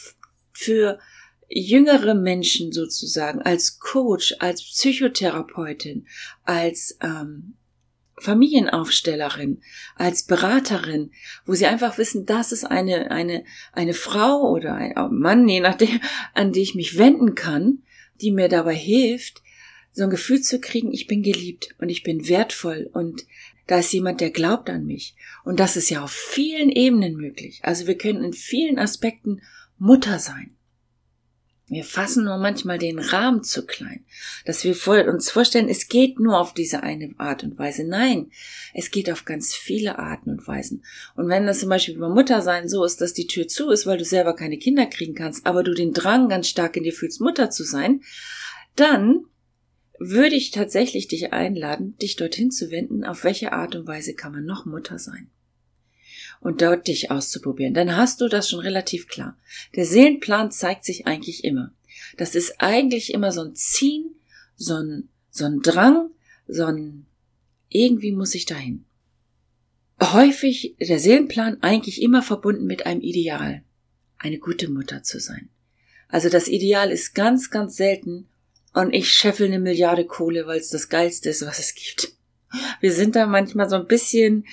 für 0.52 0.98
jüngere 1.54 2.14
Menschen 2.14 2.72
sozusagen, 2.72 3.42
als 3.42 3.78
Coach, 3.78 4.34
als 4.38 4.62
Psychotherapeutin, 4.62 6.06
als 6.44 6.96
ähm, 7.02 7.54
Familienaufstellerin, 8.18 9.60
als 9.96 10.24
Beraterin, 10.24 11.10
wo 11.44 11.54
sie 11.54 11.66
einfach 11.66 11.98
wissen, 11.98 12.24
das 12.24 12.52
ist 12.52 12.64
eine, 12.64 13.10
eine, 13.10 13.44
eine 13.72 13.94
Frau 13.94 14.50
oder 14.50 14.74
ein 14.74 14.94
Mann, 15.10 15.48
je 15.48 15.60
nachdem, 15.60 16.00
an 16.34 16.52
die 16.52 16.62
ich 16.62 16.74
mich 16.74 16.98
wenden 16.98 17.34
kann, 17.34 17.82
die 18.20 18.30
mir 18.30 18.48
dabei 18.48 18.74
hilft, 18.74 19.42
so 19.92 20.04
ein 20.04 20.10
Gefühl 20.10 20.40
zu 20.40 20.60
kriegen, 20.60 20.92
ich 20.92 21.06
bin 21.06 21.22
geliebt 21.22 21.74
und 21.78 21.90
ich 21.90 22.02
bin 22.02 22.28
wertvoll 22.28 22.88
und 22.92 23.26
da 23.66 23.78
ist 23.78 23.92
jemand, 23.92 24.20
der 24.20 24.30
glaubt 24.30 24.70
an 24.70 24.86
mich. 24.86 25.14
Und 25.44 25.60
das 25.60 25.76
ist 25.76 25.90
ja 25.90 26.02
auf 26.02 26.12
vielen 26.12 26.70
Ebenen 26.70 27.16
möglich. 27.16 27.60
Also 27.62 27.86
wir 27.86 27.96
können 27.96 28.24
in 28.24 28.32
vielen 28.32 28.78
Aspekten 28.78 29.42
Mutter 29.78 30.18
sein. 30.18 30.56
Wir 31.72 31.84
fassen 31.84 32.26
nur 32.26 32.36
manchmal 32.36 32.76
den 32.76 32.98
Rahmen 32.98 33.42
zu 33.42 33.64
klein, 33.64 34.04
dass 34.44 34.62
wir 34.62 34.76
uns 35.08 35.30
vorstellen, 35.30 35.70
es 35.70 35.88
geht 35.88 36.20
nur 36.20 36.38
auf 36.38 36.52
diese 36.52 36.82
eine 36.82 37.14
Art 37.16 37.44
und 37.44 37.58
Weise. 37.58 37.84
Nein, 37.84 38.30
es 38.74 38.90
geht 38.90 39.10
auf 39.10 39.24
ganz 39.24 39.54
viele 39.54 39.98
Arten 39.98 40.28
und 40.28 40.46
Weisen. 40.46 40.84
Und 41.16 41.30
wenn 41.30 41.46
das 41.46 41.60
zum 41.60 41.70
Beispiel 41.70 41.94
über 41.94 42.10
Mutter 42.10 42.42
sein 42.42 42.68
so 42.68 42.84
ist, 42.84 43.00
dass 43.00 43.14
die 43.14 43.26
Tür 43.26 43.48
zu 43.48 43.70
ist, 43.70 43.86
weil 43.86 43.96
du 43.96 44.04
selber 44.04 44.36
keine 44.36 44.58
Kinder 44.58 44.84
kriegen 44.84 45.14
kannst, 45.14 45.46
aber 45.46 45.62
du 45.62 45.72
den 45.72 45.94
Drang 45.94 46.28
ganz 46.28 46.48
stark 46.48 46.76
in 46.76 46.82
dir 46.82 46.92
fühlst, 46.92 47.22
Mutter 47.22 47.48
zu 47.48 47.64
sein, 47.64 48.02
dann 48.76 49.24
würde 49.98 50.36
ich 50.36 50.50
tatsächlich 50.50 51.08
dich 51.08 51.32
einladen, 51.32 51.96
dich 52.02 52.16
dorthin 52.16 52.50
zu 52.50 52.70
wenden, 52.70 53.02
auf 53.02 53.24
welche 53.24 53.52
Art 53.52 53.76
und 53.76 53.86
Weise 53.86 54.12
kann 54.12 54.32
man 54.32 54.44
noch 54.44 54.66
Mutter 54.66 54.98
sein. 54.98 55.30
Und 56.42 56.60
dort 56.60 56.88
dich 56.88 57.10
auszuprobieren. 57.10 57.72
Dann 57.72 57.96
hast 57.96 58.20
du 58.20 58.28
das 58.28 58.50
schon 58.50 58.58
relativ 58.58 59.06
klar. 59.06 59.38
Der 59.76 59.86
Seelenplan 59.86 60.50
zeigt 60.50 60.84
sich 60.84 61.06
eigentlich 61.06 61.44
immer. 61.44 61.72
Das 62.16 62.34
ist 62.34 62.60
eigentlich 62.60 63.14
immer 63.14 63.30
so 63.30 63.42
ein 63.42 63.54
Ziehen, 63.54 64.16
so 64.56 64.74
ein, 64.74 65.08
so 65.30 65.44
ein 65.44 65.60
Drang, 65.62 66.10
so 66.48 66.64
ein, 66.64 67.06
irgendwie 67.68 68.10
muss 68.10 68.34
ich 68.34 68.44
dahin. 68.44 68.84
Häufig 70.00 70.74
der 70.80 70.98
Seelenplan 70.98 71.62
eigentlich 71.62 72.02
immer 72.02 72.22
verbunden 72.22 72.66
mit 72.66 72.86
einem 72.86 73.02
Ideal. 73.02 73.62
Eine 74.18 74.38
gute 74.38 74.68
Mutter 74.68 75.04
zu 75.04 75.20
sein. 75.20 75.48
Also 76.08 76.28
das 76.28 76.48
Ideal 76.48 76.90
ist 76.90 77.14
ganz, 77.14 77.50
ganz 77.50 77.76
selten 77.76 78.28
und 78.74 78.92
ich 78.92 79.12
scheffel 79.12 79.46
eine 79.46 79.60
Milliarde 79.60 80.04
Kohle, 80.04 80.46
weil 80.46 80.58
es 80.58 80.70
das 80.70 80.88
Geilste 80.88 81.30
ist, 81.30 81.46
was 81.46 81.58
es 81.58 81.74
gibt. 81.74 82.12
Wir 82.80 82.92
sind 82.92 83.16
da 83.16 83.26
manchmal 83.26 83.68
so 83.68 83.76
ein 83.76 83.86
bisschen, 83.86 84.46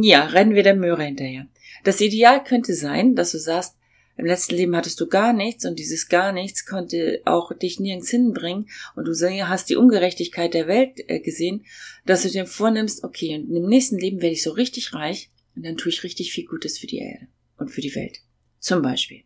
ja, 0.00 0.24
rennen 0.26 0.54
wir 0.54 0.62
der 0.62 0.76
Möhre 0.76 1.04
hinterher. 1.04 1.46
Das 1.84 2.00
Ideal 2.00 2.42
könnte 2.42 2.74
sein, 2.74 3.14
dass 3.14 3.32
du 3.32 3.38
sagst, 3.38 3.76
im 4.16 4.26
letzten 4.26 4.54
Leben 4.54 4.76
hattest 4.76 5.00
du 5.00 5.08
gar 5.08 5.32
nichts 5.32 5.64
und 5.64 5.78
dieses 5.78 6.08
gar 6.08 6.32
nichts 6.32 6.66
konnte 6.66 7.22
auch 7.24 7.52
dich 7.52 7.80
nirgends 7.80 8.10
hinbringen 8.10 8.68
und 8.94 9.06
du 9.06 9.12
hast 9.12 9.70
die 9.70 9.76
Ungerechtigkeit 9.76 10.52
der 10.54 10.68
Welt 10.68 11.00
äh, 11.08 11.20
gesehen, 11.20 11.64
dass 12.04 12.22
du 12.22 12.28
dir 12.28 12.46
vornimmst, 12.46 13.04
okay, 13.04 13.36
und 13.36 13.56
im 13.56 13.66
nächsten 13.66 13.98
Leben 13.98 14.20
werde 14.20 14.34
ich 14.34 14.42
so 14.42 14.50
richtig 14.50 14.92
reich 14.92 15.30
und 15.56 15.64
dann 15.64 15.76
tue 15.76 15.90
ich 15.90 16.04
richtig 16.04 16.32
viel 16.32 16.44
Gutes 16.44 16.78
für 16.78 16.86
die 16.86 16.98
Erde 16.98 17.26
und 17.56 17.70
für 17.70 17.80
die 17.80 17.94
Welt. 17.94 18.20
Zum 18.60 18.82
Beispiel. 18.82 19.24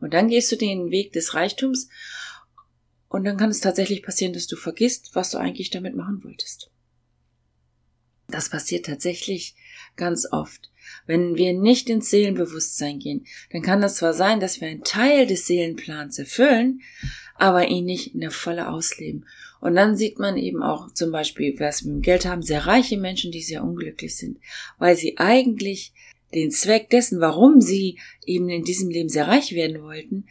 Und 0.00 0.14
dann 0.14 0.28
gehst 0.28 0.50
du 0.50 0.56
den 0.56 0.90
Weg 0.90 1.12
des 1.12 1.34
Reichtums 1.34 1.88
und 3.08 3.24
dann 3.24 3.36
kann 3.36 3.50
es 3.50 3.60
tatsächlich 3.60 4.02
passieren, 4.02 4.32
dass 4.32 4.48
du 4.48 4.56
vergisst, 4.56 5.10
was 5.14 5.30
du 5.30 5.38
eigentlich 5.38 5.70
damit 5.70 5.94
machen 5.94 6.22
wolltest. 6.24 6.70
Das 8.28 8.48
passiert 8.48 8.86
tatsächlich 8.86 9.54
ganz 9.96 10.26
oft. 10.30 10.70
Wenn 11.06 11.36
wir 11.36 11.52
nicht 11.52 11.88
ins 11.90 12.10
Seelenbewusstsein 12.10 12.98
gehen, 12.98 13.26
dann 13.52 13.62
kann 13.62 13.80
das 13.80 13.96
zwar 13.96 14.14
sein, 14.14 14.40
dass 14.40 14.60
wir 14.60 14.68
einen 14.68 14.84
Teil 14.84 15.26
des 15.26 15.46
Seelenplans 15.46 16.18
erfüllen, 16.18 16.82
aber 17.36 17.68
ihn 17.68 17.84
nicht 17.84 18.14
in 18.14 18.20
der 18.20 18.30
Volle 18.30 18.68
ausleben. 18.68 19.26
Und 19.60 19.76
dann 19.76 19.96
sieht 19.96 20.18
man 20.18 20.36
eben 20.36 20.62
auch 20.62 20.92
zum 20.92 21.10
Beispiel, 21.10 21.54
wer 21.56 21.68
es 21.70 21.82
mit 21.82 21.94
dem 21.94 22.02
Geld 22.02 22.26
haben, 22.26 22.42
sehr 22.42 22.66
reiche 22.66 22.98
Menschen, 22.98 23.32
die 23.32 23.42
sehr 23.42 23.64
unglücklich 23.64 24.14
sind, 24.16 24.38
weil 24.78 24.96
sie 24.96 25.16
eigentlich 25.18 25.92
den 26.34 26.50
Zweck 26.50 26.90
dessen, 26.90 27.20
warum 27.20 27.60
sie 27.60 27.98
eben 28.26 28.48
in 28.48 28.64
diesem 28.64 28.90
Leben 28.90 29.08
sehr 29.08 29.28
reich 29.28 29.54
werden 29.54 29.82
wollten, 29.82 30.26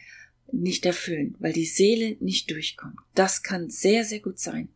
nicht 0.52 0.86
erfüllen, 0.86 1.34
weil 1.40 1.52
die 1.52 1.64
Seele 1.64 2.16
nicht 2.20 2.50
durchkommt. 2.50 2.98
Das 3.14 3.42
kann 3.42 3.70
sehr, 3.70 4.04
sehr 4.04 4.20
gut 4.20 4.38
sein. 4.38 4.68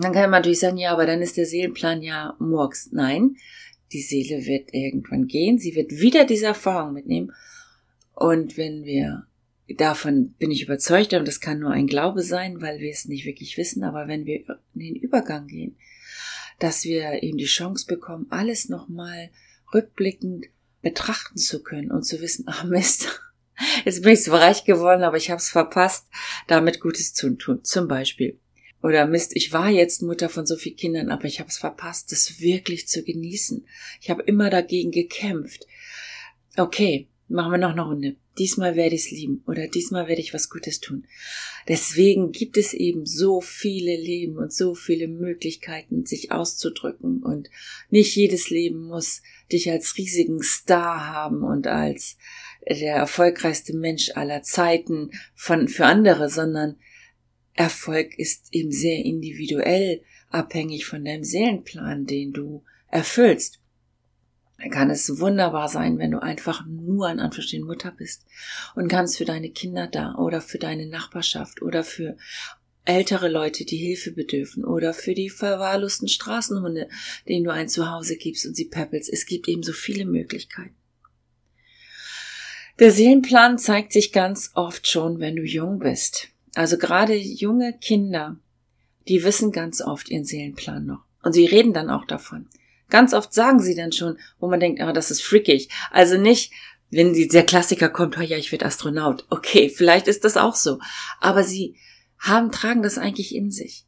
Dann 0.00 0.12
kann 0.12 0.22
man 0.22 0.40
natürlich 0.40 0.60
sagen, 0.60 0.76
ja, 0.76 0.92
aber 0.92 1.06
dann 1.06 1.22
ist 1.22 1.36
der 1.36 1.46
Seelenplan 1.46 2.02
ja 2.02 2.36
Murks. 2.38 2.90
Nein, 2.92 3.36
die 3.92 4.02
Seele 4.02 4.44
wird 4.46 4.72
irgendwann 4.72 5.26
gehen, 5.26 5.58
sie 5.58 5.74
wird 5.74 5.92
wieder 5.92 6.24
diese 6.24 6.46
Erfahrung 6.46 6.92
mitnehmen. 6.92 7.32
Und 8.14 8.56
wenn 8.56 8.84
wir 8.84 9.26
davon 9.68 10.34
bin 10.38 10.50
ich 10.50 10.62
überzeugt, 10.62 11.12
und 11.14 11.26
das 11.26 11.40
kann 11.40 11.60
nur 11.60 11.70
ein 11.70 11.86
Glaube 11.86 12.22
sein, 12.22 12.60
weil 12.60 12.80
wir 12.80 12.90
es 12.90 13.06
nicht 13.06 13.24
wirklich 13.24 13.56
wissen, 13.56 13.82
aber 13.84 14.08
wenn 14.08 14.26
wir 14.26 14.40
in 14.74 14.80
den 14.80 14.96
Übergang 14.96 15.46
gehen, 15.46 15.76
dass 16.58 16.84
wir 16.84 17.22
eben 17.22 17.38
die 17.38 17.44
Chance 17.44 17.86
bekommen, 17.86 18.26
alles 18.30 18.68
nochmal 18.68 19.30
rückblickend 19.72 20.46
betrachten 20.82 21.38
zu 21.38 21.62
können 21.62 21.90
und 21.90 22.04
zu 22.04 22.20
wissen, 22.20 22.44
ach 22.46 22.64
Mist, 22.68 23.20
jetzt 23.84 24.02
bin 24.02 24.12
ich 24.12 24.24
so 24.24 24.32
reich 24.32 24.64
geworden, 24.64 25.02
aber 25.02 25.16
ich 25.16 25.30
habe 25.30 25.40
es 25.40 25.48
verpasst, 25.48 26.06
damit 26.46 26.80
Gutes 26.80 27.14
zu 27.14 27.30
tun. 27.36 27.64
Zum 27.64 27.88
Beispiel. 27.88 28.38
Oder 28.84 29.06
Mist, 29.06 29.34
ich 29.34 29.50
war 29.50 29.70
jetzt 29.70 30.02
Mutter 30.02 30.28
von 30.28 30.44
so 30.44 30.56
vielen 30.56 30.76
Kindern, 30.76 31.10
aber 31.10 31.24
ich 31.24 31.40
habe 31.40 31.48
es 31.48 31.56
verpasst, 31.56 32.12
das 32.12 32.38
wirklich 32.40 32.86
zu 32.86 33.02
genießen. 33.02 33.66
Ich 34.02 34.10
habe 34.10 34.22
immer 34.24 34.50
dagegen 34.50 34.90
gekämpft. 34.90 35.66
Okay, 36.58 37.08
machen 37.26 37.52
wir 37.52 37.56
noch 37.56 37.70
eine 37.70 37.80
Runde. 37.80 38.16
Diesmal 38.38 38.76
werde 38.76 38.94
ich 38.94 39.06
es 39.06 39.10
lieben 39.10 39.42
oder 39.46 39.68
diesmal 39.68 40.06
werde 40.06 40.20
ich 40.20 40.34
was 40.34 40.50
Gutes 40.50 40.80
tun. 40.80 41.06
Deswegen 41.66 42.30
gibt 42.30 42.58
es 42.58 42.74
eben 42.74 43.06
so 43.06 43.40
viele 43.40 43.96
Leben 43.96 44.36
und 44.36 44.52
so 44.52 44.74
viele 44.74 45.08
Möglichkeiten, 45.08 46.04
sich 46.04 46.30
auszudrücken 46.30 47.22
und 47.22 47.48
nicht 47.88 48.14
jedes 48.14 48.50
Leben 48.50 48.84
muss 48.84 49.22
dich 49.50 49.70
als 49.70 49.96
riesigen 49.96 50.42
Star 50.42 51.06
haben 51.06 51.42
und 51.42 51.68
als 51.68 52.18
der 52.68 52.96
erfolgreichste 52.96 53.74
Mensch 53.74 54.10
aller 54.14 54.42
Zeiten 54.42 55.10
von, 55.34 55.68
für 55.68 55.86
andere, 55.86 56.28
sondern 56.28 56.76
Erfolg 57.54 58.18
ist 58.18 58.48
eben 58.52 58.72
sehr 58.72 59.04
individuell 59.04 60.02
abhängig 60.28 60.86
von 60.86 61.04
deinem 61.04 61.24
Seelenplan, 61.24 62.06
den 62.06 62.32
du 62.32 62.64
erfüllst. 62.90 63.60
Dann 64.58 64.70
kann 64.70 64.90
es 64.90 65.18
wunderbar 65.20 65.68
sein, 65.68 65.98
wenn 65.98 66.12
du 66.12 66.22
einfach 66.22 66.64
nur 66.66 67.08
an 67.08 67.20
Anverstehen 67.20 67.64
Mutter 67.64 67.92
bist 67.92 68.24
und 68.74 68.88
kannst 68.88 69.16
für 69.16 69.24
deine 69.24 69.50
Kinder 69.50 69.86
da 69.86 70.14
oder 70.14 70.40
für 70.40 70.58
deine 70.58 70.86
Nachbarschaft 70.86 71.62
oder 71.62 71.84
für 71.84 72.16
ältere 72.84 73.28
Leute, 73.28 73.64
die 73.64 73.76
Hilfe 73.76 74.12
bedürfen 74.12 74.64
oder 74.64 74.92
für 74.92 75.14
die 75.14 75.30
verwahrlosten 75.30 76.08
Straßenhunde, 76.08 76.88
denen 77.28 77.44
du 77.44 77.52
ein 77.52 77.68
Zuhause 77.68 78.16
gibst 78.16 78.46
und 78.46 78.54
sie 78.54 78.66
peppelst. 78.66 79.12
Es 79.12 79.26
gibt 79.26 79.48
eben 79.48 79.62
so 79.62 79.72
viele 79.72 80.04
Möglichkeiten. 80.04 80.76
Der 82.78 82.90
Seelenplan 82.90 83.58
zeigt 83.58 83.92
sich 83.92 84.12
ganz 84.12 84.50
oft 84.54 84.88
schon, 84.88 85.20
wenn 85.20 85.36
du 85.36 85.42
jung 85.42 85.78
bist. 85.78 86.28
Also 86.54 86.78
gerade 86.78 87.14
junge 87.14 87.76
Kinder, 87.78 88.36
die 89.08 89.24
wissen 89.24 89.52
ganz 89.52 89.80
oft 89.80 90.08
ihren 90.08 90.24
Seelenplan 90.24 90.86
noch. 90.86 91.04
Und 91.22 91.32
sie 91.32 91.46
reden 91.46 91.72
dann 91.72 91.90
auch 91.90 92.04
davon. 92.04 92.48
Ganz 92.90 93.14
oft 93.14 93.32
sagen 93.32 93.60
sie 93.60 93.74
dann 93.74 93.92
schon, 93.92 94.18
wo 94.38 94.48
man 94.48 94.60
denkt, 94.60 94.80
ah, 94.80 94.92
das 94.92 95.10
ist 95.10 95.22
freakig. 95.22 95.68
Also 95.90 96.16
nicht, 96.18 96.52
wenn 96.90 97.12
der 97.14 97.44
Klassiker 97.44 97.88
kommt, 97.88 98.18
oh 98.18 98.22
ja, 98.22 98.36
ich 98.36 98.52
werde 98.52 98.66
Astronaut. 98.66 99.26
Okay, 99.30 99.68
vielleicht 99.68 100.06
ist 100.06 100.24
das 100.24 100.36
auch 100.36 100.54
so. 100.54 100.78
Aber 101.20 101.42
sie 101.42 101.76
haben, 102.18 102.52
tragen 102.52 102.82
das 102.82 102.98
eigentlich 102.98 103.34
in 103.34 103.50
sich. 103.50 103.86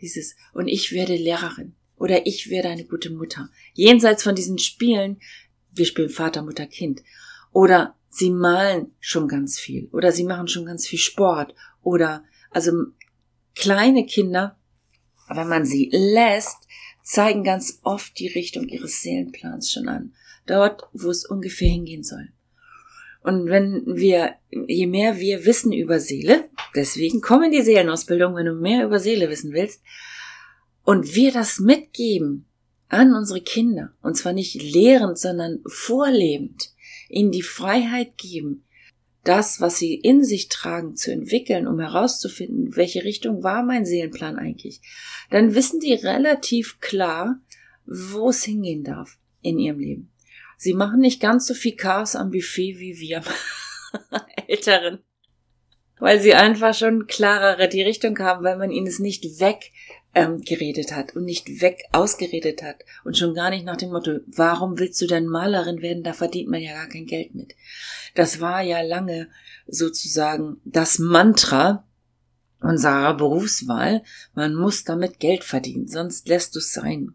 Dieses, 0.00 0.36
und 0.52 0.68
ich 0.68 0.92
werde 0.92 1.16
Lehrerin. 1.16 1.74
Oder 1.96 2.26
ich 2.26 2.50
werde 2.50 2.68
eine 2.68 2.84
gute 2.84 3.10
Mutter. 3.10 3.50
Jenseits 3.72 4.22
von 4.22 4.34
diesen 4.34 4.58
Spielen, 4.58 5.18
wir 5.72 5.86
spielen 5.86 6.10
Vater, 6.10 6.42
Mutter, 6.42 6.66
Kind. 6.66 7.02
Oder 7.52 7.96
sie 8.10 8.30
malen 8.30 8.92
schon 9.00 9.28
ganz 9.28 9.58
viel. 9.58 9.88
Oder 9.92 10.12
sie 10.12 10.24
machen 10.24 10.48
schon 10.48 10.66
ganz 10.66 10.86
viel 10.86 10.98
Sport 10.98 11.54
oder 11.86 12.24
also 12.50 12.72
kleine 13.54 14.04
Kinder, 14.06 14.58
wenn 15.28 15.48
man 15.48 15.64
sie 15.64 15.88
lässt, 15.92 16.66
zeigen 17.04 17.44
ganz 17.44 17.78
oft 17.84 18.18
die 18.18 18.26
Richtung 18.26 18.66
ihres 18.66 19.02
Seelenplans 19.02 19.70
schon 19.70 19.88
an. 19.88 20.12
Dort, 20.46 20.82
wo 20.92 21.10
es 21.10 21.24
ungefähr 21.24 21.70
hingehen 21.70 22.02
soll. 22.02 22.28
Und 23.22 23.46
wenn 23.46 23.84
wir, 23.86 24.34
je 24.50 24.86
mehr 24.88 25.18
wir 25.18 25.44
wissen 25.44 25.72
über 25.72 26.00
Seele, 26.00 26.48
deswegen 26.74 27.20
kommen 27.20 27.52
die 27.52 27.62
Seelenausbildung, 27.62 28.34
wenn 28.34 28.46
du 28.46 28.54
mehr 28.54 28.84
über 28.84 28.98
Seele 28.98 29.30
wissen 29.30 29.52
willst, 29.52 29.80
und 30.82 31.14
wir 31.14 31.32
das 31.32 31.60
mitgeben 31.60 32.46
an 32.88 33.14
unsere 33.14 33.40
Kinder, 33.40 33.92
und 34.02 34.16
zwar 34.16 34.32
nicht 34.32 34.60
lehrend, 34.60 35.18
sondern 35.18 35.60
vorlebend, 35.66 36.72
ihnen 37.08 37.30
die 37.30 37.42
Freiheit 37.42 38.18
geben, 38.18 38.64
das, 39.28 39.60
was 39.60 39.78
sie 39.78 39.94
in 39.94 40.24
sich 40.24 40.48
tragen, 40.48 40.96
zu 40.96 41.12
entwickeln, 41.12 41.66
um 41.66 41.78
herauszufinden, 41.80 42.76
welche 42.76 43.04
Richtung 43.04 43.42
war 43.42 43.62
mein 43.62 43.84
Seelenplan 43.84 44.36
eigentlich, 44.38 44.80
dann 45.30 45.54
wissen 45.54 45.80
die 45.80 45.94
relativ 45.94 46.80
klar, 46.80 47.40
wo 47.86 48.30
es 48.30 48.44
hingehen 48.44 48.84
darf 48.84 49.18
in 49.42 49.58
ihrem 49.58 49.78
Leben. 49.78 50.12
Sie 50.56 50.74
machen 50.74 51.00
nicht 51.00 51.20
ganz 51.20 51.46
so 51.46 51.54
viel 51.54 51.76
Chaos 51.76 52.16
am 52.16 52.30
Buffet 52.30 52.78
wie 52.78 52.98
wir 52.98 53.22
Älteren, 54.46 55.00
weil 55.98 56.20
sie 56.20 56.34
einfach 56.34 56.74
schon 56.74 57.06
klarere 57.06 57.68
die 57.68 57.82
Richtung 57.82 58.18
haben, 58.18 58.44
weil 58.44 58.56
man 58.56 58.70
ihnen 58.70 58.86
es 58.86 58.98
nicht 58.98 59.24
weg 59.40 59.72
ähm, 60.16 60.40
geredet 60.40 60.96
hat 60.96 61.14
und 61.14 61.26
nicht 61.26 61.60
weg 61.60 61.84
ausgeredet 61.92 62.62
hat 62.62 62.82
und 63.04 63.18
schon 63.18 63.34
gar 63.34 63.50
nicht 63.50 63.66
nach 63.66 63.76
dem 63.76 63.90
Motto, 63.90 64.20
warum 64.26 64.78
willst 64.78 65.00
du 65.02 65.06
denn 65.06 65.26
Malerin 65.26 65.82
werden, 65.82 66.02
da 66.02 66.14
verdient 66.14 66.48
man 66.48 66.62
ja 66.62 66.72
gar 66.72 66.88
kein 66.88 67.04
Geld 67.04 67.34
mit. 67.34 67.54
Das 68.14 68.40
war 68.40 68.62
ja 68.62 68.80
lange 68.80 69.28
sozusagen 69.66 70.56
das 70.64 70.98
Mantra 70.98 71.86
unserer 72.60 73.14
Berufswahl, 73.14 74.02
man 74.34 74.54
muss 74.54 74.84
damit 74.84 75.20
Geld 75.20 75.44
verdienen, 75.44 75.86
sonst 75.86 76.26
lässt 76.28 76.54
du 76.54 76.60
es 76.60 76.72
sein. 76.72 77.14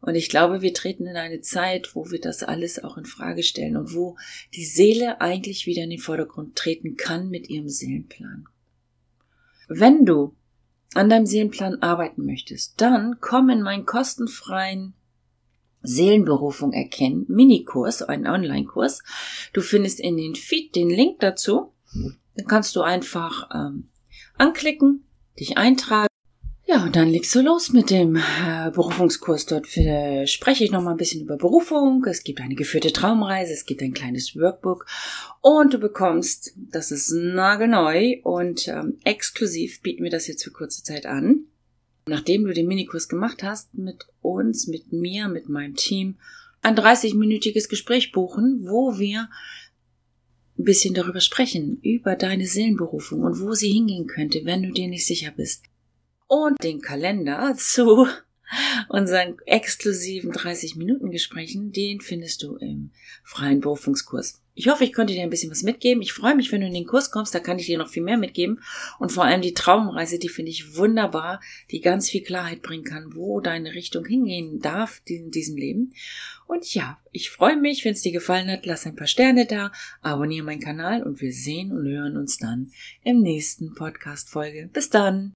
Und 0.00 0.14
ich 0.14 0.30
glaube, 0.30 0.62
wir 0.62 0.72
treten 0.72 1.06
in 1.06 1.16
eine 1.16 1.42
Zeit, 1.42 1.94
wo 1.94 2.10
wir 2.10 2.22
das 2.22 2.42
alles 2.42 2.82
auch 2.82 2.96
in 2.96 3.04
Frage 3.04 3.42
stellen 3.42 3.76
und 3.76 3.94
wo 3.94 4.16
die 4.54 4.64
Seele 4.64 5.20
eigentlich 5.20 5.66
wieder 5.66 5.82
in 5.82 5.90
den 5.90 5.98
Vordergrund 5.98 6.56
treten 6.56 6.96
kann 6.96 7.28
mit 7.28 7.50
ihrem 7.50 7.68
Seelenplan. 7.68 8.48
Wenn 9.68 10.06
du 10.06 10.34
an 10.94 11.08
deinem 11.08 11.26
Seelenplan 11.26 11.82
arbeiten 11.82 12.24
möchtest, 12.24 12.80
dann 12.80 13.18
komm 13.20 13.50
in 13.50 13.62
meinen 13.62 13.86
kostenfreien 13.86 14.94
Seelenberufung 15.82 16.72
erkennen 16.72 17.24
Minikurs, 17.28 18.02
einen 18.02 18.26
Online-Kurs. 18.26 19.02
Du 19.52 19.60
findest 19.60 19.98
in 20.00 20.16
den 20.16 20.34
Feed 20.34 20.76
den 20.76 20.90
Link 20.90 21.20
dazu. 21.20 21.72
Dann 22.36 22.46
kannst 22.46 22.76
du 22.76 22.82
einfach 22.82 23.50
ähm, 23.52 23.88
anklicken, 24.38 25.04
dich 25.38 25.58
eintragen 25.58 26.11
ja, 26.72 26.84
und 26.84 26.96
dann 26.96 27.10
legst 27.10 27.34
du 27.34 27.42
los 27.42 27.70
mit 27.72 27.90
dem 27.90 28.16
äh, 28.16 28.70
Berufungskurs. 28.72 29.44
Dort 29.44 29.66
für, 29.66 30.26
spreche 30.26 30.64
ich 30.64 30.70
noch 30.70 30.82
mal 30.82 30.92
ein 30.92 30.96
bisschen 30.96 31.20
über 31.20 31.36
Berufung. 31.36 32.04
Es 32.06 32.24
gibt 32.24 32.40
eine 32.40 32.54
geführte 32.54 32.92
Traumreise, 32.92 33.52
es 33.52 33.66
gibt 33.66 33.82
ein 33.82 33.92
kleines 33.92 34.34
Workbook 34.36 34.86
und 35.42 35.74
du 35.74 35.78
bekommst, 35.78 36.52
das 36.56 36.90
ist 36.90 37.10
nagelneu 37.12 38.16
und 38.22 38.68
ähm, 38.68 38.98
exklusiv 39.04 39.82
bieten 39.82 40.02
wir 40.02 40.10
das 40.10 40.26
jetzt 40.26 40.44
für 40.44 40.50
kurze 40.50 40.82
Zeit 40.82 41.04
an. 41.04 41.44
Nachdem 42.06 42.44
du 42.44 42.54
den 42.54 42.66
Minikurs 42.68 43.08
gemacht 43.08 43.42
hast, 43.42 43.74
mit 43.74 44.06
uns, 44.22 44.66
mit 44.66 44.92
mir, 44.92 45.28
mit 45.28 45.48
meinem 45.50 45.76
Team, 45.76 46.16
ein 46.62 46.74
30-minütiges 46.74 47.68
Gespräch 47.68 48.12
buchen, 48.12 48.60
wo 48.62 48.98
wir 48.98 49.28
ein 50.58 50.64
bisschen 50.64 50.94
darüber 50.94 51.20
sprechen, 51.20 51.80
über 51.82 52.16
deine 52.16 52.46
Seelenberufung 52.46 53.20
und 53.20 53.40
wo 53.40 53.52
sie 53.52 53.70
hingehen 53.70 54.06
könnte, 54.06 54.40
wenn 54.44 54.62
du 54.62 54.70
dir 54.70 54.88
nicht 54.88 55.06
sicher 55.06 55.32
bist 55.36 55.64
und 56.32 56.62
den 56.64 56.80
Kalender 56.80 57.54
zu 57.58 58.08
unseren 58.88 59.36
exklusiven 59.44 60.32
30 60.32 60.76
Minuten 60.76 61.10
Gesprächen, 61.10 61.72
den 61.72 62.00
findest 62.00 62.42
du 62.42 62.56
im 62.56 62.90
freien 63.22 63.60
Berufungskurs. 63.60 64.40
Ich 64.54 64.68
hoffe, 64.68 64.84
ich 64.84 64.94
konnte 64.94 65.12
dir 65.12 65.22
ein 65.22 65.30
bisschen 65.30 65.50
was 65.50 65.62
mitgeben. 65.62 66.02
Ich 66.02 66.14
freue 66.14 66.34
mich, 66.34 66.50
wenn 66.50 66.62
du 66.62 66.66
in 66.66 66.74
den 66.74 66.86
Kurs 66.86 67.10
kommst, 67.10 67.34
da 67.34 67.38
kann 67.38 67.58
ich 67.58 67.66
dir 67.66 67.76
noch 67.76 67.88
viel 67.88 68.02
mehr 68.02 68.16
mitgeben. 68.16 68.62
Und 68.98 69.12
vor 69.12 69.24
allem 69.24 69.42
die 69.42 69.52
Traumreise, 69.52 70.18
die 70.18 70.30
finde 70.30 70.50
ich 70.50 70.76
wunderbar, 70.76 71.40
die 71.70 71.80
ganz 71.80 72.08
viel 72.08 72.22
Klarheit 72.22 72.62
bringen 72.62 72.84
kann, 72.84 73.14
wo 73.14 73.40
deine 73.40 73.74
Richtung 73.74 74.06
hingehen 74.06 74.60
darf 74.60 75.02
in 75.04 75.30
diesem 75.30 75.56
Leben. 75.56 75.92
Und 76.46 76.72
ja, 76.74 76.98
ich 77.12 77.30
freue 77.30 77.56
mich, 77.56 77.84
wenn 77.84 77.92
es 77.92 78.02
dir 78.02 78.12
gefallen 78.12 78.50
hat, 78.50 78.64
lass 78.64 78.86
ein 78.86 78.96
paar 78.96 79.06
Sterne 79.06 79.46
da, 79.46 79.70
abonniere 80.00 80.46
meinen 80.46 80.60
Kanal 80.60 81.02
und 81.02 81.20
wir 81.20 81.32
sehen 81.32 81.72
und 81.72 81.86
hören 81.86 82.16
uns 82.16 82.38
dann 82.38 82.72
im 83.02 83.20
nächsten 83.20 83.74
Podcast-Folge. 83.74 84.70
Bis 84.72 84.88
dann! 84.88 85.34